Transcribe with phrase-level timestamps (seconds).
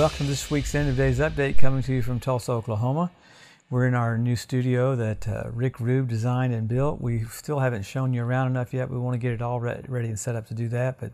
[0.00, 3.10] welcome to this week's End of Days Update coming to you from Tulsa, Oklahoma.
[3.68, 7.02] We're in our new studio that uh, Rick Rube designed and built.
[7.02, 8.88] We still haven't shown you around enough yet.
[8.88, 10.98] We want to get it all re- ready and set up to do that.
[10.98, 11.12] But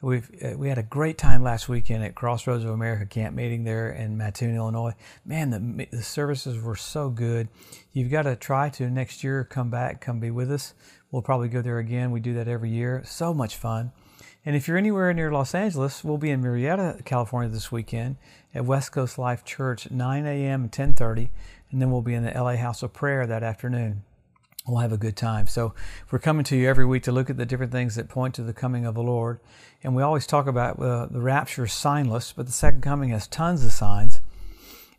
[0.00, 3.64] we've uh, we had a great time last weekend at Crossroads of America camp meeting
[3.64, 4.94] there in Mattoon, Illinois.
[5.26, 7.48] Man, the, the services were so good.
[7.92, 10.72] You've got to try to next year come back, come be with us.
[11.10, 12.12] We'll probably go there again.
[12.12, 13.02] We do that every year.
[13.04, 13.92] So much fun.
[14.46, 18.14] And if you're anywhere near Los Angeles, we'll be in Murrieta, California this weekend
[18.54, 20.62] at West Coast Life Church, 9 a.m.
[20.62, 21.30] and 10:30,
[21.72, 24.04] and then we'll be in the LA House of Prayer that afternoon.
[24.64, 25.48] We'll have a good time.
[25.48, 25.74] So
[26.12, 28.42] we're coming to you every week to look at the different things that point to
[28.42, 29.40] the coming of the Lord.
[29.82, 33.26] And we always talk about uh, the rapture is signless, but the second coming has
[33.26, 34.20] tons of signs.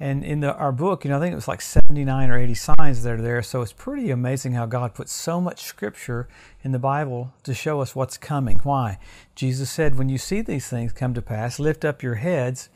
[0.00, 2.54] And in the, our book, you know, I think it was like 79 or 80
[2.54, 3.42] signs that are there.
[3.42, 6.28] So it's pretty amazing how God puts so much scripture
[6.62, 8.58] in the Bible to show us what's coming.
[8.64, 8.98] Why?
[9.34, 12.68] Jesus said, when you see these things come to pass, lift up your heads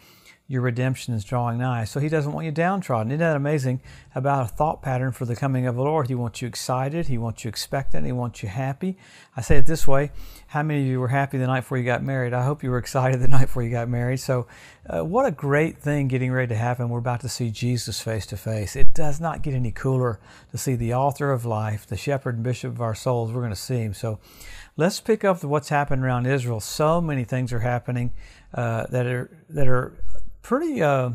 [0.51, 1.85] your redemption is drawing nigh.
[1.85, 3.13] So he doesn't want you downtrodden.
[3.13, 3.83] Isn't that amazing
[4.15, 6.09] about a thought pattern for the coming of the Lord?
[6.09, 7.09] He wants you excited.
[7.09, 8.07] He wants you expectant.
[8.07, 8.97] He wants you happy.
[9.37, 10.11] I say it this way.
[10.47, 12.33] How many of you were happy the night before you got married?
[12.33, 14.21] I hope you were excited the night before you got married.
[14.21, 14.47] So
[14.89, 16.89] uh, what a great thing getting ready to happen.
[16.89, 18.75] We're about to see Jesus face to face.
[18.75, 20.19] It does not get any cooler
[20.51, 23.33] to see the author of life, the shepherd and bishop of our souls.
[23.33, 23.93] We're going to see him.
[23.93, 24.19] So
[24.79, 26.61] let's pick up what's happened around Israel.
[26.61, 28.13] So many things are happening
[28.55, 29.93] uh, that are that are
[30.43, 31.11] pretty uh,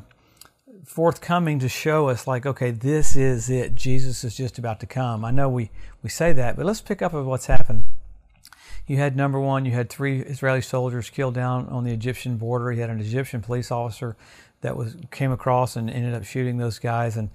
[0.86, 3.76] forthcoming to show us, like, okay, this is it.
[3.76, 5.24] Jesus is just about to come.
[5.26, 5.72] I know we,
[6.02, 7.84] we say that, but let's pick up of what's happened.
[8.86, 12.72] You had number one, you had three Israeli soldiers killed down on the Egyptian border.
[12.72, 14.18] You had an Egyptian police officer
[14.62, 17.16] that was came across and ended up shooting those guys.
[17.16, 17.30] And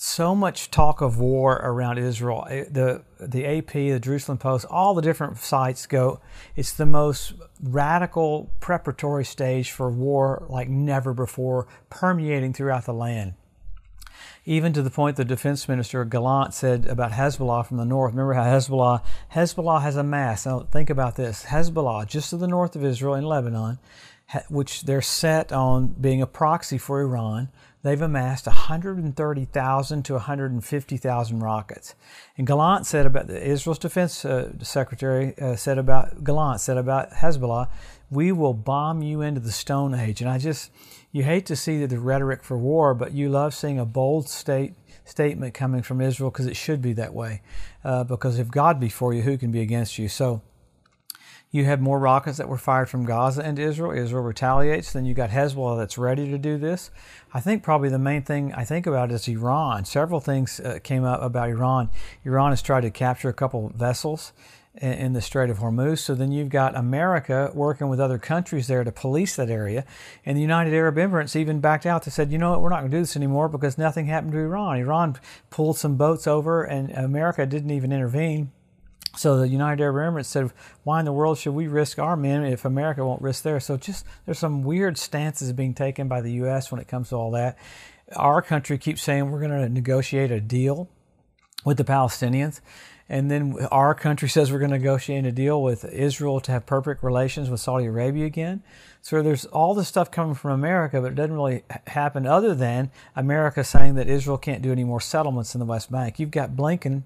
[0.00, 2.46] so much talk of war around Israel.
[2.48, 6.20] Eh, the the AP, the Jerusalem Post, all the different sites go.
[6.54, 13.34] It's the most radical preparatory stage for war like never before, permeating throughout the land.
[14.46, 18.12] Even to the point the defense minister Gallant said about Hezbollah from the north.
[18.12, 19.02] Remember how Hezbollah
[19.34, 20.46] Hezbollah has a mass.
[20.46, 23.80] Now think about this: Hezbollah, just to the north of Israel in Lebanon,
[24.48, 27.48] which they're set on being a proxy for Iran
[27.82, 31.94] they've amassed 130,000 to 150,000 rockets.
[32.36, 37.10] And Gallant said about the Israel's defense uh, secretary uh, said about Gallant said about
[37.12, 37.68] Hezbollah,
[38.10, 40.20] we will bomb you into the Stone Age.
[40.20, 40.70] And I just,
[41.12, 44.74] you hate to see the rhetoric for war, but you love seeing a bold state
[45.04, 47.42] statement coming from Israel because it should be that way.
[47.84, 50.08] Uh, because if God be for you, who can be against you?
[50.08, 50.42] So
[51.50, 53.92] you have more rockets that were fired from Gaza into Israel.
[53.92, 54.92] Israel retaliates.
[54.92, 56.90] Then you got Hezbollah that's ready to do this.
[57.32, 59.86] I think probably the main thing I think about is Iran.
[59.86, 61.90] Several things uh, came up about Iran.
[62.24, 64.34] Iran has tried to capture a couple vessels
[64.74, 66.00] in, in the Strait of Hormuz.
[66.00, 69.86] So then you've got America working with other countries there to police that area.
[70.26, 72.04] And the United Arab Emirates even backed out.
[72.04, 74.32] They said, you know what, we're not going to do this anymore because nothing happened
[74.32, 74.76] to Iran.
[74.76, 75.16] Iran
[75.48, 78.52] pulled some boats over and America didn't even intervene
[79.18, 80.52] so the United Arab Emirates said,
[80.84, 83.76] "Why in the world should we risk our men if America won't risk theirs?" So
[83.76, 86.70] just there's some weird stances being taken by the U.S.
[86.70, 87.58] when it comes to all that.
[88.16, 90.88] Our country keeps saying we're going to negotiate a deal
[91.64, 92.60] with the Palestinians,
[93.08, 96.64] and then our country says we're going to negotiate a deal with Israel to have
[96.64, 98.62] perfect relations with Saudi Arabia again.
[99.02, 102.90] So there's all this stuff coming from America, but it doesn't really happen other than
[103.16, 106.18] America saying that Israel can't do any more settlements in the West Bank.
[106.20, 107.02] You've got Blinken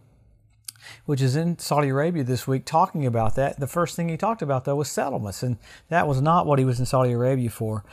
[1.05, 3.59] which is in Saudi Arabia this week, talking about that.
[3.61, 5.57] The first thing he talked about, though, was settlements, and
[5.89, 7.85] that was not what he was in Saudi Arabia for.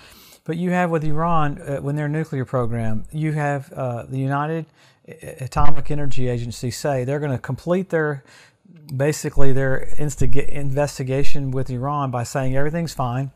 [0.43, 4.65] But you have with Iran, uh, when their nuclear program, you have uh, the United
[5.39, 8.23] Atomic Energy Agency say they're going to complete their
[8.95, 13.31] basically their instiga- investigation with Iran by saying everything's fine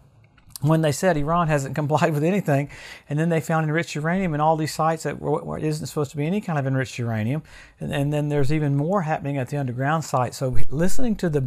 [0.63, 2.69] when they said Iran hasn't complied with anything,
[3.09, 6.18] and then they found enriched uranium in all these sites that were, isn't supposed to
[6.18, 7.44] be any kind of enriched uranium,
[7.79, 10.34] and, and, then there's even more happening at the underground site.
[10.34, 11.46] So listening to the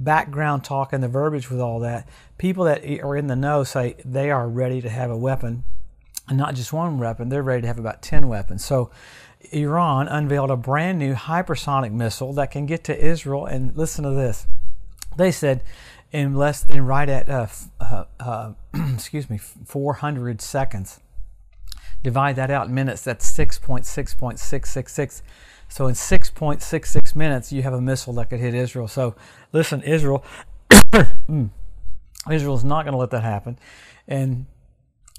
[0.00, 2.08] background talk and the verbiage with all that,
[2.38, 5.64] people that are in the know say they are ready to have a weapon,
[6.28, 8.64] and not just one weapon, they're ready to have about 10 weapons.
[8.64, 8.90] So
[9.52, 14.10] Iran unveiled a brand new hypersonic missile that can get to Israel, and listen to
[14.10, 14.46] this.
[15.16, 15.62] They said
[16.16, 17.46] in less than right at uh,
[17.78, 18.52] uh, uh,
[18.94, 21.00] excuse me 400 seconds.
[22.02, 23.02] Divide that out in minutes.
[23.02, 25.22] That's 6.6.666.
[25.68, 28.88] So in 6.66 minutes, you have a missile that could hit Israel.
[28.88, 29.14] So
[29.52, 30.24] listen, Israel,
[30.70, 31.50] mm,
[32.30, 33.58] Israel is not going to let that happen,
[34.08, 34.46] and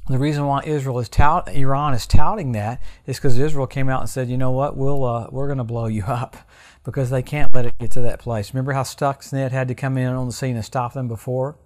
[0.07, 4.01] the reason why Israel is tout, Iran is touting that is because Israel came out
[4.01, 6.37] and said, you know what, we'll uh, we're going to blow you up
[6.83, 8.53] because they can't let it get to that place.
[8.53, 11.57] Remember how Stuxnet had to come in on the scene and stop them before?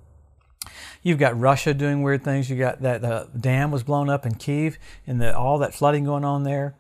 [1.03, 2.49] You've got Russia doing weird things.
[2.49, 4.77] You got that the dam was blown up in Kiev
[5.07, 6.75] and the, all that flooding going on there.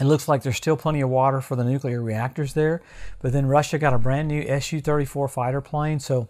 [0.00, 2.82] It looks like there's still plenty of water for the nuclear reactors there.
[3.20, 6.00] But then Russia got a brand new Su 34 fighter plane.
[6.00, 6.28] So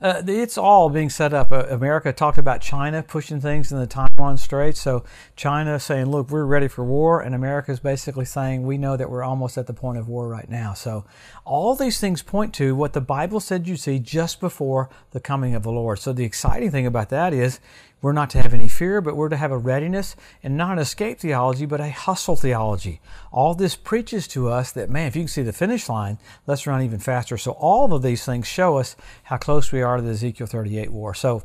[0.00, 1.50] uh, it's all being set up.
[1.50, 4.76] Uh, America talked about China pushing things in the Taiwan Strait.
[4.76, 5.04] So
[5.34, 9.10] China saying, "Look, we're ready for war," and America is basically saying, "We know that
[9.10, 11.04] we're almost at the point of war right now." So
[11.44, 15.54] all these things point to what the Bible said you see just before the coming
[15.56, 15.98] of the Lord.
[15.98, 17.58] So the exciting thing about that is
[18.00, 20.78] we're not to have any fear, but we're to have a readiness and not an
[20.78, 23.00] escape theology, but a hustle theology.
[23.32, 26.66] All this preaches to us that, man, if you can see the finish line, let's
[26.66, 27.36] run even faster.
[27.36, 30.92] So all of these things show us how close we are to the Ezekiel 38
[30.92, 31.12] war.
[31.14, 31.42] So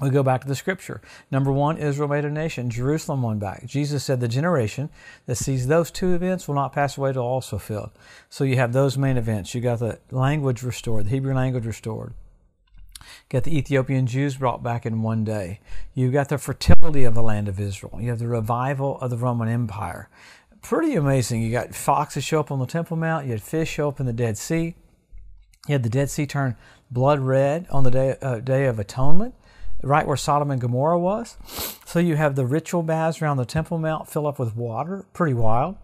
[0.00, 1.02] we go back to the scripture.
[1.30, 2.70] Number one, Israel made a nation.
[2.70, 3.66] Jerusalem won back.
[3.66, 4.88] Jesus said the generation
[5.26, 7.90] that sees those two events will not pass away till all fulfilled.
[8.28, 9.54] So you have those main events.
[9.54, 12.14] You got the language restored, the Hebrew language restored
[13.28, 15.60] get the Ethiopian Jews brought back in one day.
[15.94, 17.98] You've got the fertility of the land of Israel.
[18.00, 20.08] You have the revival of the Roman Empire.
[20.62, 21.42] Pretty amazing.
[21.42, 23.26] You got foxes show up on the Temple Mount.
[23.26, 24.74] You had fish show up in the Dead Sea.
[25.68, 26.56] You had the Dead Sea turn
[26.90, 29.34] blood red on the day, uh, day of Atonement,
[29.82, 31.36] right where Sodom and Gomorrah was.
[31.84, 35.04] So you have the ritual baths around the Temple Mount fill up with water.
[35.12, 35.76] Pretty wild.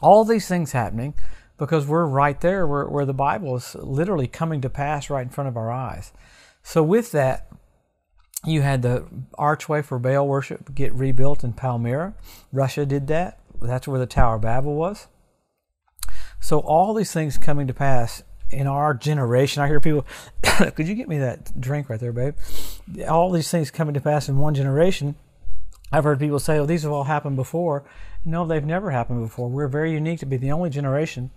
[0.00, 1.14] All these things happening
[1.58, 5.30] because we're right there where, where the Bible is literally coming to pass right in
[5.30, 6.12] front of our eyes.
[6.62, 7.48] So, with that,
[8.44, 9.06] you had the
[9.38, 12.14] archway for Baal worship get rebuilt in Palmyra.
[12.52, 13.40] Russia did that.
[13.60, 15.06] That's where the Tower of Babel was.
[16.40, 19.62] So, all these things coming to pass in our generation.
[19.62, 20.06] I hear people,
[20.42, 22.34] could you get me that drink right there, babe?
[23.08, 25.16] All these things coming to pass in one generation.
[25.92, 27.84] I've heard people say, oh, these have all happened before.
[28.24, 29.48] No, they've never happened before.
[29.48, 31.30] We're very unique to be the only generation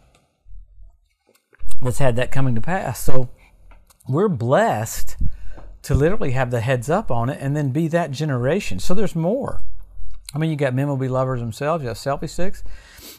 [1.82, 3.02] that's had that coming to pass.
[3.02, 3.30] So
[4.08, 5.18] we're blessed
[5.84, 8.80] to literally have the heads up on it and then be that generation.
[8.80, 9.62] So there's more.
[10.34, 11.82] I mean, you got Memel lovers themselves.
[11.82, 12.64] You have selfie sticks.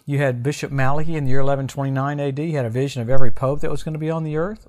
[0.06, 2.38] You had Bishop Malachy in the year 1129 AD.
[2.38, 4.68] He had a vision of every pope that was going to be on the earth.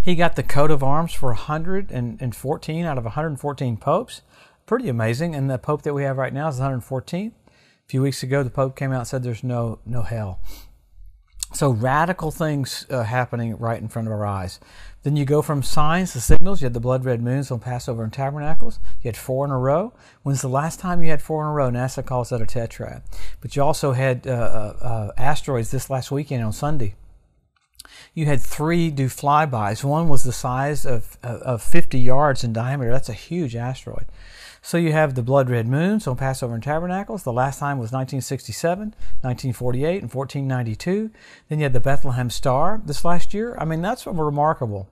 [0.00, 4.20] He got the coat of arms for 114 out of 114 popes.
[4.66, 5.34] Pretty amazing.
[5.34, 7.32] And the pope that we have right now is 114.
[7.48, 10.40] A few weeks ago, the pope came out and said there's no no hell.
[11.54, 14.58] So radical things uh, happening right in front of our eyes.
[15.04, 16.60] Then you go from signs to signals.
[16.60, 18.80] You had the blood red moons on Passover and Tabernacles.
[19.02, 19.92] You had four in a row.
[20.24, 21.70] When's the last time you had four in a row?
[21.70, 23.02] NASA calls that a tetrad.
[23.40, 26.96] But you also had uh, uh, uh asteroids this last weekend on Sunday.
[28.14, 29.84] You had three do flybys.
[29.84, 32.90] One was the size of, of 50 yards in diameter.
[32.90, 34.06] That's a huge asteroid.
[34.64, 37.22] So you have the blood red moons on Passover and Tabernacles.
[37.22, 41.10] The last time was 1967, 1948, and 1492.
[41.50, 43.54] Then you had the Bethlehem star this last year.
[43.60, 44.88] I mean, that's remarkable.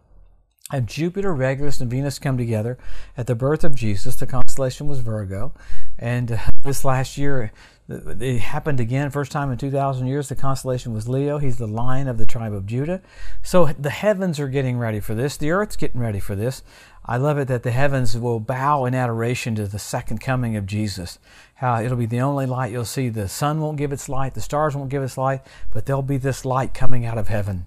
[0.70, 2.76] And Jupiter, Regulus, and Venus come together
[3.16, 4.16] at the birth of Jesus.
[4.16, 5.54] The constellation was Virgo.
[5.98, 7.50] And uh, this last year,
[7.88, 10.28] it happened again, first time in 2,000 years.
[10.28, 11.38] The constellation was Leo.
[11.38, 13.02] He's the lion of the tribe of Judah.
[13.42, 15.36] So the heavens are getting ready for this.
[15.36, 16.62] The earth's getting ready for this.
[17.04, 20.66] I love it that the heavens will bow in adoration to the second coming of
[20.66, 21.18] Jesus.
[21.56, 23.08] How it'll be the only light you'll see.
[23.08, 26.16] The sun won't give its light, the stars won't give its light, but there'll be
[26.16, 27.66] this light coming out of heaven.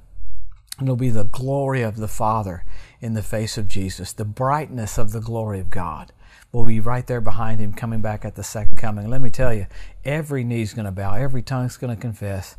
[0.77, 2.63] And it'll be the glory of the Father
[3.01, 6.11] in the face of Jesus, the brightness of the glory of God
[6.51, 9.09] will be right there behind him coming back at the second coming.
[9.09, 9.67] Let me tell you,
[10.05, 12.55] every knee's going to bow, every tongue's going to confess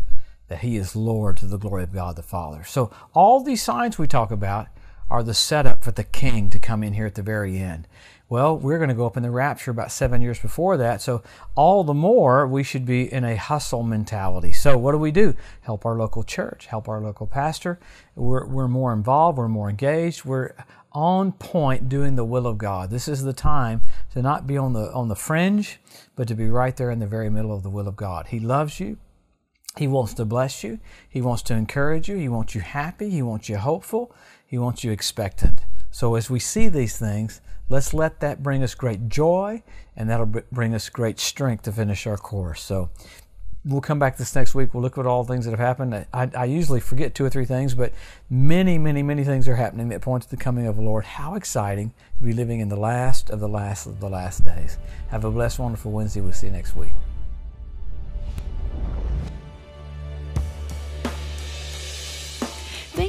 [0.48, 2.62] that he is Lord to the glory of God the Father.
[2.64, 4.68] So all these signs we talk about
[5.10, 7.86] are the setup for the king to come in here at the very end.
[8.28, 11.00] Well, we're going to go up in the rapture about seven years before that.
[11.00, 11.22] So,
[11.54, 14.50] all the more we should be in a hustle mentality.
[14.50, 15.34] So, what do we do?
[15.60, 17.78] Help our local church, help our local pastor.
[18.16, 20.54] We're, we're more involved, we're more engaged, we're
[20.90, 22.90] on point doing the will of God.
[22.90, 23.82] This is the time
[24.12, 25.78] to not be on the, on the fringe,
[26.16, 28.28] but to be right there in the very middle of the will of God.
[28.28, 28.96] He loves you.
[29.76, 30.78] He wants to bless you.
[31.08, 32.16] He wants to encourage you.
[32.16, 33.10] He wants you happy.
[33.10, 34.14] He wants you hopeful.
[34.46, 35.60] He wants you expectant.
[35.90, 39.62] So as we see these things, let's let that bring us great joy
[39.96, 42.62] and that'll bring us great strength to finish our course.
[42.62, 42.90] So
[43.66, 44.72] we'll come back this next week.
[44.72, 46.06] We'll look at all the things that have happened.
[46.14, 47.92] I, I, usually forget two or three things, but
[48.30, 51.04] many, many, many things are happening that point to the coming of the Lord.
[51.04, 54.78] How exciting to be living in the last of the last of the last days.
[55.08, 56.20] Have a blessed, wonderful Wednesday.
[56.20, 56.92] We'll see you next week.